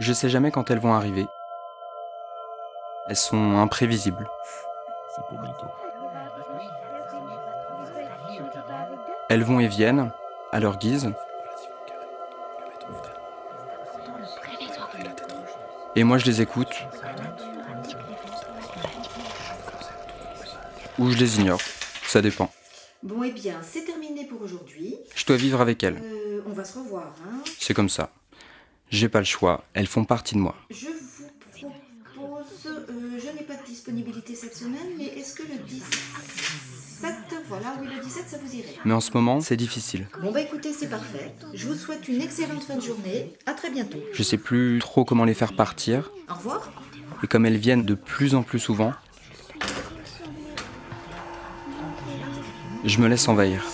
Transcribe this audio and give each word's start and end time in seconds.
Je 0.00 0.12
sais 0.12 0.28
jamais 0.28 0.50
quand 0.50 0.70
elles 0.70 0.80
vont 0.80 0.92
arriver. 0.92 1.26
Elles 3.08 3.16
sont 3.16 3.58
imprévisibles. 3.58 4.28
C'est 5.14 5.22
pour 5.28 5.38
bientôt. 5.38 5.66
Elles 9.28 9.44
vont 9.44 9.60
et 9.60 9.68
viennent, 9.68 10.10
à 10.52 10.58
leur 10.58 10.78
guise. 10.78 11.12
Et 15.96 16.02
moi 16.02 16.18
je 16.18 16.26
les 16.26 16.42
écoute. 16.42 16.74
Ou 20.98 21.10
je 21.10 21.18
les 21.18 21.40
ignore. 21.40 21.60
Ça 22.06 22.20
dépend. 22.20 22.50
Bon, 23.02 23.22
eh 23.22 23.32
bien, 23.32 23.56
c'est 23.62 23.84
terminé 23.84 24.24
pour 24.24 24.40
aujourd'hui. 24.40 24.96
Je 25.14 25.26
dois 25.26 25.36
vivre 25.36 25.60
avec 25.60 25.82
elles. 25.82 26.00
Euh, 26.02 26.42
on 26.46 26.52
va 26.52 26.64
se 26.64 26.78
revoir, 26.78 27.14
hein. 27.26 27.42
C'est 27.58 27.74
comme 27.74 27.90
ça. 27.90 28.10
J'ai 28.94 29.08
pas 29.08 29.18
le 29.18 29.24
choix. 29.24 29.64
Elles 29.74 29.88
font 29.88 30.04
partie 30.04 30.36
de 30.36 30.40
moi. 30.40 30.54
Je 30.70 30.86
vous 30.86 31.72
propose... 32.14 32.44
euh, 32.66 33.18
je 33.18 33.36
n'ai 33.36 33.42
pas 33.42 33.56
de 33.56 33.66
disponibilité 33.66 34.36
cette 34.36 34.54
semaine, 34.54 34.86
mais 34.96 35.06
est-ce 35.06 35.34
que 35.34 35.42
le 35.42 35.58
17... 35.58 35.82
Voilà, 37.48 37.74
oui, 37.80 37.88
le 37.92 38.00
17, 38.00 38.28
ça 38.28 38.38
vous 38.38 38.54
irait? 38.54 38.68
Mais 38.84 38.94
en 38.94 39.00
ce 39.00 39.10
moment, 39.12 39.40
c'est 39.40 39.56
difficile. 39.56 40.06
Bon, 40.22 40.30
bah 40.30 40.40
écoutez, 40.42 40.72
c'est 40.72 40.88
parfait. 40.88 41.34
Je 41.54 41.66
vous 41.66 41.74
souhaite 41.74 42.06
une 42.06 42.22
excellente 42.22 42.62
fin 42.62 42.76
de 42.76 42.82
journée. 42.82 43.32
À 43.46 43.54
très 43.54 43.68
bientôt. 43.68 43.98
Je 44.12 44.22
sais 44.22 44.38
plus 44.38 44.78
trop 44.78 45.04
comment 45.04 45.24
les 45.24 45.34
faire 45.34 45.56
partir. 45.56 46.12
Au 46.30 46.34
revoir. 46.34 46.70
Et 47.24 47.26
comme 47.26 47.46
elles 47.46 47.56
viennent 47.56 47.84
de 47.84 47.94
plus 47.94 48.36
en 48.36 48.44
plus 48.44 48.60
souvent, 48.60 48.94
je 52.84 52.98
me 53.00 53.08
laisse 53.08 53.26
envahir. 53.26 53.64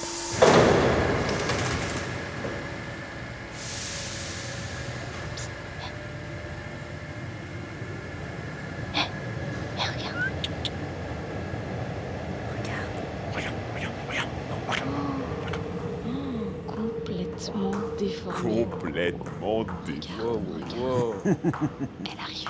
Complètement 17.52 17.70
déformé. 17.98 18.66
Complètement 18.66 19.64
déformé. 19.84 20.64
Wow. 20.78 21.14
Elle 21.24 22.20
arrive. 22.20 22.48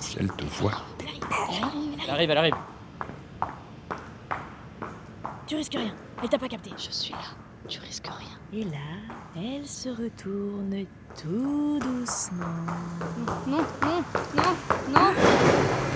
Si 0.00 0.16
elle 0.18 0.32
te 0.32 0.44
voit, 0.44 0.82
Elle 2.04 2.10
arrive, 2.10 2.30
elle 2.30 2.38
arrive. 2.38 2.54
Tu 5.46 5.56
risques 5.56 5.74
rien. 5.74 5.94
Elle 6.22 6.28
t'a 6.28 6.38
pas 6.38 6.48
capté. 6.48 6.70
Je 6.76 6.90
suis 6.90 7.12
là. 7.12 7.18
Tu 7.68 7.80
risques 7.80 8.06
rien. 8.06 8.60
Et 8.60 8.64
là, 8.64 8.78
elle 9.36 9.66
se 9.66 9.88
retourne 9.88 10.86
tout 11.20 11.78
doucement. 11.80 12.44
Non, 13.46 13.64
non, 13.82 14.02
non, 14.34 14.54
non. 14.90 15.14
Tu 15.14 15.91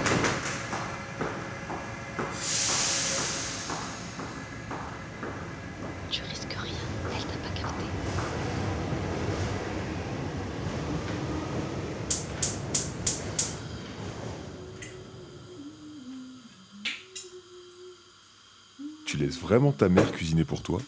tu 19.07 19.17
laisses 19.17 19.39
vraiment 19.39 19.73
ta 19.73 19.89
mère 19.89 20.11
cuisiner 20.13 20.45
pour 20.45 20.63
toi 20.63 20.81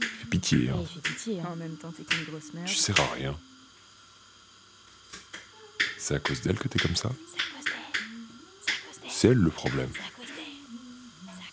Fais 0.00 0.26
pitié, 0.30 0.68
hein. 0.68 0.76
Elle 0.78 0.86
fait 0.86 1.00
pitié. 1.00 1.40
En 1.42 1.56
même 1.56 1.76
temps, 1.76 1.90
t'es 1.96 2.02
qu'une 2.04 2.24
grosse 2.24 2.52
merde. 2.54 2.68
Tu 2.68 2.74
sers 2.74 2.98
à 3.00 3.14
rien. 3.14 3.36
C'est 5.98 6.14
à 6.14 6.18
cause 6.20 6.42
d'elle 6.42 6.58
que 6.58 6.68
t'es 6.68 6.78
comme 6.78 6.96
ça 6.96 7.10
C'est 9.08 9.28
elle 9.28 9.38
le 9.38 9.50
problème. 9.50 9.90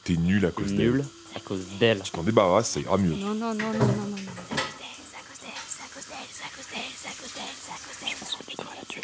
T'es 0.03 0.16
nul 0.16 0.45
à 0.45 0.51
cause 0.51 0.73
d'elle. 0.73 0.91
Nul 0.91 1.06
à 1.35 1.39
cause 1.39 1.66
d'elle. 1.79 2.01
Tu 2.01 2.11
t'en 2.11 2.23
débarrasses, 2.23 2.72
ça 2.72 2.79
ira 2.79 2.97
mieux. 2.97 3.16
Non, 3.16 3.33
non, 3.33 3.53
non, 3.53 3.72
non, 3.73 3.79
non, 3.79 3.85
non. 3.88 4.07
non. 4.07 4.16
C'est 4.17 5.16
à 5.16 5.23
cause 5.23 5.39
d'elle. 5.41 5.59
C'est 5.69 5.83
à 5.83 5.89
cause 5.94 6.07
d'elle. 6.09 6.23
C'est 6.29 6.44
à 6.44 6.50
cause 6.50 6.67
d'elle. 6.67 6.83
C'est 6.95 7.07
à 7.07 7.13
cause 7.13 7.33
d'elle. 7.33 7.56
C'est 7.61 7.72
à 7.72 7.77
cause 7.77 7.97
d'elle. 8.01 8.09
Je 8.09 8.16
pense 8.19 8.35
que 8.35 8.44
tu 8.51 8.57
devrais 8.57 8.75
la 8.75 8.85
tuer. 8.85 9.01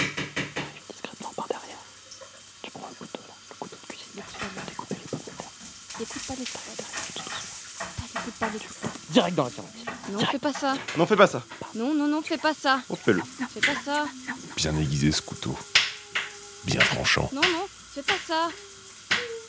Discrètement 0.91 1.33
par 1.35 1.47
derrière. 1.47 1.81
Tu 2.63 2.71
prends 2.71 2.87
un 2.89 2.93
couteau 2.93 3.19
là, 3.27 3.35
le 3.49 3.55
couteau 3.59 3.75
de 3.75 3.87
cuisine. 3.87 4.23
Découper 4.69 4.95
les 4.95 5.07
pommes 5.09 5.19
de 5.27 5.31
terre. 5.97 6.07
Écoute 6.07 6.21
pas 6.27 6.33
les 6.37 6.45
trucs. 6.45 6.61
Écoute 8.15 8.33
pas 8.39 8.49
les 8.53 8.59
trucs. 8.59 8.77
Direct 9.09 9.35
dans 9.35 9.43
la 9.45 9.49
carotte. 9.51 9.71
Non, 10.11 10.25
fais 10.25 10.39
pas 10.39 10.53
ça. 10.53 10.73
Non, 10.97 11.05
fais 11.05 11.15
pas 11.15 11.27
ça. 11.27 11.43
Non, 11.75 11.93
non, 11.93 12.07
non, 12.07 12.21
fais 12.21 12.37
pas 12.37 12.53
ça. 12.53 12.81
On 12.89 12.95
fais-le. 12.95 13.21
Fais 13.53 13.59
pas 13.61 13.75
ça. 13.83 14.05
Bien 14.55 14.75
aiguisé 14.77 15.11
ce 15.11 15.21
couteau. 15.21 15.57
Bien 16.65 16.79
tranchant. 16.81 17.29
Non, 17.33 17.41
non, 17.41 17.67
fais 17.93 18.03
pas 18.03 18.13
ça. 18.27 18.49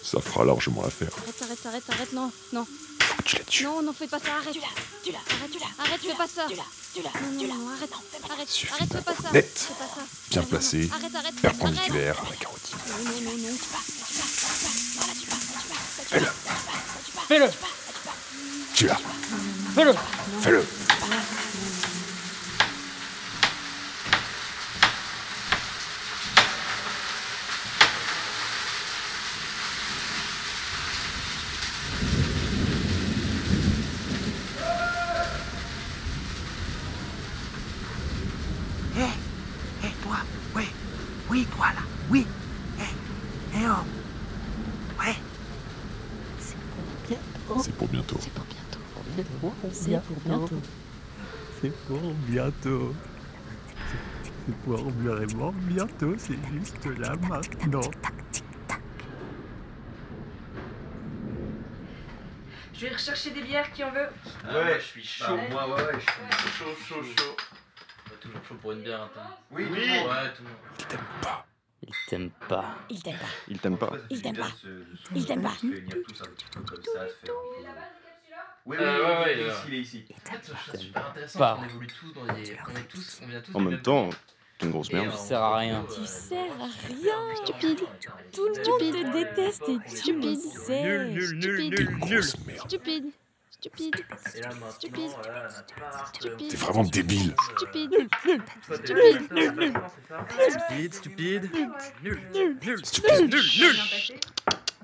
Ça 0.03 0.21
fera 0.21 0.45
largement 0.45 0.83
l'affaire. 0.83 1.09
Arrête, 1.23 1.43
arrête, 1.43 1.67
arrête, 1.67 1.91
arrête, 1.91 2.13
non, 2.13 2.31
non. 2.53 2.67
Faut 3.01 3.15
que 3.17 3.23
tu 3.23 3.37
la 3.37 3.45
tues. 3.45 3.65
Non, 3.65 3.83
non, 3.83 3.93
fais 3.95 4.07
pas 4.07 4.19
ça, 4.19 4.37
arrête. 4.37 4.53
Tu 4.53 4.61
l'as. 4.61 4.67
Tu 5.03 5.13
l'as. 5.13 5.19
Arrête, 5.19 5.51
Tu 5.51 5.59
l'as. 5.59 5.85
arrête, 5.85 6.01
fais 6.01 6.15
pas 6.15 6.27
ça. 6.29 6.47
Tu 6.49 6.57
l'as. 6.57 6.63
Tu 6.95 7.03
l'as. 7.03 7.11
Non, 7.21 7.39
Tu 7.39 7.47
non, 7.47 7.55
l'as. 7.55 7.59
non, 7.61 7.69
arrête, 7.71 7.91
arrête, 7.93 8.31
arrête, 8.31 8.49
fais 8.93 9.01
pas 9.03 9.15
ça. 9.23 9.31
net. 9.33 9.69
Pas. 9.79 10.03
Bien 10.31 10.43
placé. 10.43 10.91
Arrête, 10.93 11.15
arrête, 11.15 11.35
Perpendiculaire 11.41 12.19
à 12.19 12.21
arrête. 12.23 12.31
la 12.33 12.37
carotide. 12.37 12.77
Non, 12.89 13.05
non, 13.05 13.21
non, 13.31 13.49
non. 13.49 13.57
Fais-le. 16.11 16.29
Fais-le. 17.35 17.51
Tu 18.75 18.87
l'as. 18.87 18.95
Fais-le. 19.75 19.93
Fais-le. 20.41 20.65
Hé, 38.97 39.03
hé, 39.83 39.91
toi, 40.05 40.19
oui, 40.55 40.69
oui, 41.29 41.49
toi 41.57 41.67
là, 41.75 41.83
oui, 42.09 42.25
hé, 42.79 43.59
hé, 43.59 43.63
oh, 43.67 45.01
ouais, 45.01 45.17
C'est 47.63 47.75
pour 47.77 47.89
bientôt. 47.89 48.17
C'est 48.21 48.33
pour 48.33 48.45
bientôt. 48.45 48.79
C'est 49.73 50.01
pour 50.03 50.17
bientôt. 50.25 50.61
C'est 51.61 51.73
pour 51.87 52.01
bientôt. 52.29 52.95
C'est 54.47 54.57
pour 54.65 54.91
vraiment 54.91 55.53
bientôt, 55.57 56.15
c'est 56.19 56.39
juste 56.53 56.85
là 56.99 57.15
maintenant. 57.29 57.81
Je 62.75 62.87
vais 62.87 62.93
rechercher 62.93 63.31
des 63.31 63.43
bières, 63.43 63.73
qui 63.73 63.85
en 63.85 63.91
veut? 63.93 64.09
Ouais, 64.53 64.79
je 64.81 64.85
suis 64.85 65.05
chaud. 65.05 65.33
Ouais. 65.35 65.49
moi, 65.51 65.67
ouais, 65.69 65.83
ouais, 65.85 65.93
je 65.95 66.01
suis 66.01 66.51
chaud, 66.59 66.75
chaud, 66.87 67.03
chaud. 67.17 67.37
Bah, 68.07 68.13
toujours 68.21 68.41
chaud 68.47 68.55
pour 68.61 68.73
une 68.73 68.83
bière, 68.83 69.05
attends. 69.05 69.31
Oui, 69.53 69.65
Ouais, 69.65 69.71
oui. 69.71 69.79
tout 70.37 70.43
le 70.43 70.49
monde. 70.49 70.59
Il 70.81 70.85
t'aime 70.87 71.01
pas. 71.23 71.47
Il 71.87 71.95
t'aime 72.09 72.31
pas. 72.49 72.77
Il 72.91 73.03
t'aime 73.03 73.17
pas. 73.17 73.27
Il 73.49 73.61
t'aime 73.61 73.77
pas. 73.77 73.93
Il 74.11 74.23
t'aime 74.23 74.37
pas. 74.37 74.51
Il 75.15 75.27
t'aime 75.27 75.43
pas. 75.43 75.55
Peu- 75.61 75.69
Oui, 78.67 78.77
oui, 78.81 78.85
Euh, 78.85 79.25
oui, 79.25 79.25
ouais, 79.25 79.53
il 79.69 79.75
est 79.75 79.79
ici, 79.81 80.05
super 80.79 81.09
intéressant. 81.11 81.59
On 81.61 81.65
évolue 81.65 81.87
tous 81.87 82.13
dans 82.15 82.25
des. 82.33 82.57
On 82.73 82.77
est 82.79 82.89
tous. 82.89 83.21
On 83.23 83.27
vient 83.27 83.41
tous 83.43 83.55
En 83.55 83.61
même 83.61 83.83
temps, 83.83 84.09
t'es 84.59 84.67
une 84.67 84.73
grosse 84.73 84.91
merde. 84.93 85.11
Tu 85.11 85.19
sers 85.19 85.41
à 85.43 85.59
rien. 85.59 85.85
Tu 85.95 86.07
sers 86.07 86.53
à 86.53 86.69
rien. 86.89 87.35
Stupide. 87.45 87.81
Tout 88.33 88.47
le 88.47 88.71
monde 88.71 88.81
te 88.81 89.13
déteste 89.13 89.63
et 89.69 89.79
tu 89.87 89.97
sais. 89.97 90.01
Stupide. 90.01 91.75
T'es 91.77 91.83
une 91.83 91.99
grosse 91.99 92.39
merde. 92.47 92.61
Stupide. 92.69 93.05
Stupide. 93.65 94.05
Et 94.35 94.41
là, 94.43 94.49
maintenant, 94.49 94.71
Stupide. 94.73 95.11
voilà, 95.23 95.49
Stupide. 96.13 96.49
T'es 96.51 96.57
vraiment 96.59 96.83
débile. 96.85 97.35
Stupide. 97.57 98.09
Stupide. 98.61 99.73
Stupide, 100.51 100.95
stupide. 100.95 101.51
Nul, 102.03 102.21
nul, 102.63 102.85
Stupide. 102.85 103.33
nul, 103.33 103.43
nul. 103.59 103.77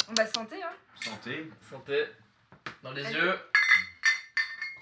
On 0.08 0.14
va 0.14 0.26
se 0.26 0.32
santé, 0.32 0.56
hein 0.62 0.70
Santé. 1.04 1.50
Santé. 1.70 2.04
Dans 2.82 2.92
les 2.92 3.02
yeux. 3.04 3.34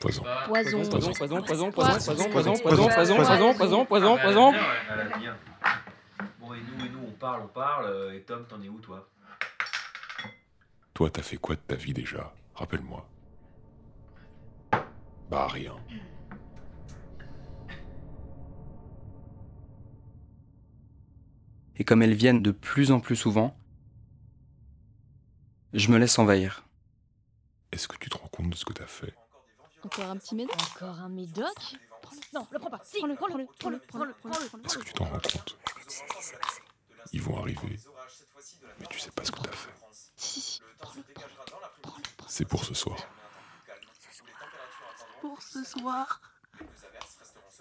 Poison. 0.00 0.22
Pas- 0.22 0.44
Poison. 0.46 0.70
Poison, 0.88 0.90
poison, 0.90 1.12
poison, 1.12 1.42
poison, 1.42 1.42
Poison. 1.42 1.98
poison, 1.98 2.30
poison, 2.30 2.30
Poison. 2.30 2.56
poison, 2.62 2.86
poison, 2.88 3.16
poison, 3.16 3.54
poison, 3.56 3.84
poison, 3.84 4.14
bah, 4.14 4.22
poison. 4.22 4.52
bien, 4.52 4.60
ouais. 4.60 4.66
Elle 4.92 5.00
a 5.12 5.18
bien. 5.18 5.36
Bon, 6.38 6.54
et 6.54 6.60
nous, 6.60 6.86
et 6.86 6.88
nous, 6.88 7.04
on 7.08 7.10
parle, 7.12 7.42
on 7.42 7.48
parle. 7.48 7.86
euh, 7.86 8.14
Et 8.16 8.20
Tom, 8.22 8.46
t'en 8.46 8.62
es 8.62 8.68
où, 8.68 8.78
toi? 8.78 9.08
Toi, 10.94 11.10
t'as 11.10 11.22
fait 11.22 11.36
quoi 11.36 11.56
de 11.56 11.60
ta 11.62 11.74
vie 11.74 11.92
déjà? 11.92 12.32
Rappelle-moi. 12.54 13.04
Bah, 15.30 15.46
rien. 15.46 15.76
Et 21.76 21.84
comme 21.84 22.02
elles 22.02 22.14
viennent 22.14 22.42
de 22.42 22.50
plus 22.50 22.90
en 22.90 23.00
plus 23.00 23.14
souvent, 23.14 23.56
je 25.72 25.90
me 25.90 25.98
laisse 25.98 26.18
envahir. 26.18 26.64
Est-ce 27.70 27.86
que 27.86 27.96
tu 27.96 28.08
te 28.08 28.16
rends 28.16 28.28
compte 28.28 28.50
de 28.50 28.56
ce 28.56 28.64
que 28.64 28.72
t'as 28.72 28.86
fait? 28.86 29.14
Encore 29.84 30.06
un 30.06 30.16
petit 30.16 30.34
médoc? 30.34 30.56
Encore 30.74 30.98
un 30.98 31.08
médoc? 31.08 31.76
Non, 32.34 32.46
le 32.50 32.58
prends 32.58 32.70
pas. 32.70 32.80
Si, 32.84 32.98
prends-le, 32.98 33.14
prends-le, 33.14 33.46
prends-le, 33.58 33.78
prends-le, 33.86 34.14
prends-le. 34.14 34.64
Est-ce 34.64 34.78
que 34.78 34.84
tu 34.84 34.92
t'en 34.94 35.04
rends 35.04 35.20
compte? 35.20 35.58
Ils 37.12 37.22
vont 37.22 37.38
arriver, 37.38 37.78
mais 38.80 38.86
tu 38.86 38.98
sais 38.98 39.10
pas 39.10 39.24
ce 39.24 39.30
que 39.32 39.40
t'as 39.40 39.52
fait. 39.52 39.70
Si, 40.16 40.40
si, 40.40 40.40
si. 40.40 40.60
C'est 42.26 42.44
pour 42.44 42.64
ce 42.64 42.74
soir. 42.74 42.98
Pour 45.28 45.42
ce 45.42 45.62
soir. 45.62 46.22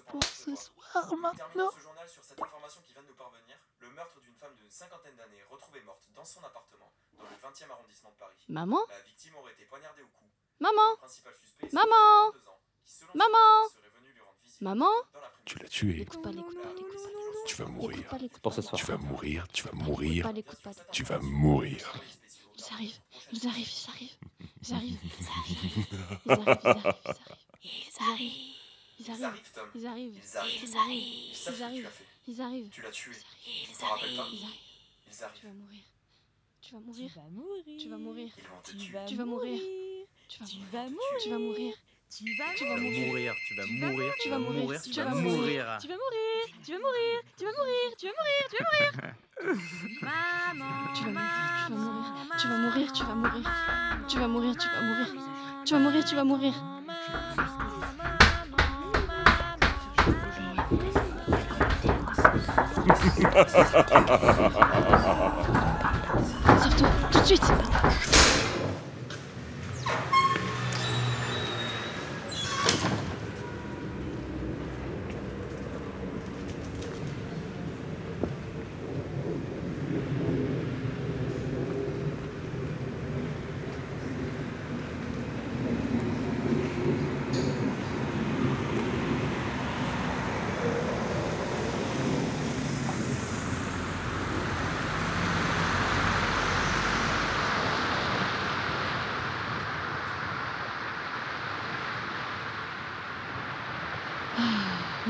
Pour 0.07 0.23
ce 0.23 0.55
soir 0.55 1.15
maintenant. 1.17 1.69
ce 1.75 1.81
journal 1.81 2.07
sur 2.07 2.23
cette 2.23 2.41
information 2.41 2.81
qui 2.87 2.93
vient 2.93 3.01
de 3.01 3.09
nous 3.09 3.15
parvenir. 3.15 3.57
Le 3.79 3.89
meurtre 3.89 4.21
d'une 4.21 4.35
femme 4.35 4.55
d'une 4.55 4.71
cinquantaine 4.71 5.17
d'années 5.17 5.43
retrouvée 5.49 5.81
morte 5.81 6.07
dans 6.15 6.23
son 6.23 6.41
appartement 6.45 6.93
dans 7.17 7.25
le 7.25 7.35
20e 7.35 7.69
arrondissement 7.69 8.11
de 8.11 8.15
Paris. 8.15 8.37
Maman 8.47 8.79
La 8.89 9.01
victime 9.01 9.35
aurait 9.35 9.51
été 9.51 9.65
poignardée 9.65 10.01
au 10.01 10.07
cou. 10.07 10.23
Maman 10.61 10.91
Le 10.91 10.97
principal 10.97 11.35
suspect, 11.35 11.67
Maman 11.73 12.31
c'est 12.31 12.37
22 12.37 12.47
ans, 12.47 12.59
qui, 12.85 12.91
selon 12.99 13.11
Maman 13.15 13.67
Maman. 14.61 14.91
Tu 15.43 15.59
l'as 15.59 15.67
tué. 15.67 16.05
Pas, 16.05 16.21
pas. 16.21 16.31
Tu 17.45 17.55
vas 17.57 17.65
mourir. 17.65 17.97
L'écoute 17.97 18.09
pas, 18.09 18.17
l'écoute 18.17 18.41
Pour 18.41 18.51
pas. 18.53 18.55
ce 18.55 18.61
soir. 18.61 18.79
Tu 18.79 18.85
vas 18.85 18.97
mourir, 18.97 19.45
tu 19.49 19.63
vas 19.63 19.73
mourir, 19.73 20.31
tu 20.93 21.03
vas 21.03 21.19
mourir. 21.19 21.93
Ils 22.55 22.73
arrivent, 22.73 22.99
ils 23.33 23.45
arrivent, 23.45 23.69
ils 23.69 23.89
arrivent. 23.89 24.17
Ils 24.61 24.73
arrivent, 24.73 24.99
ils 25.19 25.27
arrivent. 25.27 25.57
Ils 26.25 26.33
arrivent, 26.33 26.39
ils 26.39 26.39
arrivent, 26.39 26.57
ils 26.65 26.67
Ils 26.77 27.09
arrivent. 27.09 27.36
Arrivent, 29.23 29.51
Tom. 29.53 29.69
Ils 29.75 29.85
arrivent. 29.87 30.19
Ils 30.23 30.37
arrivent. 30.37 30.63
Ils 30.63 30.77
arrivent. 30.77 31.03
Ils 31.31 31.35
que 31.51 31.57
tu 31.57 31.63
arrivent. 31.63 31.85
as 31.87 31.89
fait. 31.89 32.05
Ils 32.27 32.41
arrivent. 32.41 32.69
Tu 32.69 32.81
l'as 32.81 32.91
tué. 32.91 33.11
Ils 33.45 33.67
Tu 33.67 33.75
pas 33.77 33.87
Ils 34.07 34.19
arrivent. 34.19 34.33
Ils 35.07 35.17
Tu 35.17 35.23
arrivent. 35.23 35.41
vas 35.43 35.53
mourir. 35.53 35.81
Tu 36.61 36.73
vas 36.73 36.79
mourir. 36.79 37.11
vas 37.15 37.21
mourir. 37.29 37.63
Tu 37.79 37.89
vas 37.89 37.97
mourir. 37.97 38.29
Ils 38.35 38.77
Tu 38.77 38.91
vas 38.91 39.05
Tu 39.05 39.15
vas 39.15 39.25
mourir. 39.25 39.59
Tu 40.27 40.39
vas 40.39 40.45
Tu 40.45 40.55
mourir. 40.57 40.71
vas 40.73 40.89
mourir. 40.89 41.13
Tu 41.21 41.29
vas 41.29 41.37
mourir. 41.39 41.73
Tu 42.09 42.35
vas 42.35 42.55
Tu 42.55 42.65
vas 42.65 42.77
mourir. 42.77 43.33
tu 43.37 43.55
vas 43.55 43.65
mourir, 43.67 44.13
Tu 44.19 44.29
vas 44.29 44.39
mourir. 44.39 44.81
tu 44.81 44.89
Tu 44.91 44.99
vas 44.99 45.03
vas 45.03 45.15
mourir. 45.15 45.77
Tu 45.79 45.87
vas 45.87 45.97
mourir. 45.97 46.47
Tu 46.65 46.71
vas 46.71 46.79
mourir. 46.79 47.21
Tu 47.37 47.43
vas 47.45 47.51
mourir. 47.51 47.95
Tu 47.97 48.05
vas 48.07 48.13
mourir. 48.17 48.43
Tu 48.49 48.55
vas 48.57 48.65
mourir. 48.67 49.15
Maman. 50.01 50.93
Tu 50.95 51.03
vas 51.03 51.11
mourir. 51.69 52.33
Tu 52.37 52.47
vas 52.47 52.57
mourir. 52.57 52.93
Tu 52.93 53.03
vas 53.05 53.15
mourir. 53.15 53.43
Tu 54.07 54.17
vas 54.17 54.27
mourir. 54.27 54.55
Tu 54.57 54.67
vas 54.67 54.81
mourir. 54.81 55.07
Tu 55.65 55.73
vas 55.73 55.79
mourir. 55.79 56.05
Tu 56.05 56.15
vas 56.15 56.23
mourir. 56.23 57.46
Sauve-toi, 66.61 66.87
tout 67.11 67.19
de 67.19 67.25
suite 67.25 67.43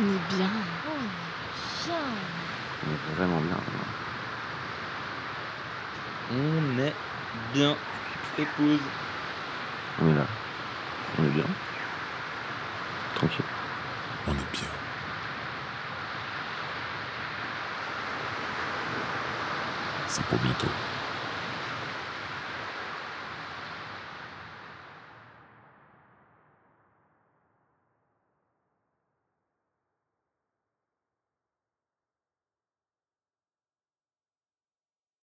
est 0.03 0.35
bien. 0.35 0.49
On 0.85 0.99
est 1.03 1.85
bien. 1.85 2.01
On 2.83 2.91
est 2.91 3.15
vraiment 3.15 3.41
bien. 3.41 3.57
On 6.31 6.79
est 6.79 6.93
bien. 7.53 7.75
Épouse. 8.37 8.79
On 10.01 10.11
est 10.11 10.13
là. 10.13 10.25
On 11.17 11.23
est 11.23 11.29
bien. 11.29 11.45
Tranquille. 13.15 13.45
On 14.27 14.31
est 14.31 14.51
bien. 14.51 14.69
C'est 20.07 20.23
pour 20.25 20.37
bientôt. 20.39 20.67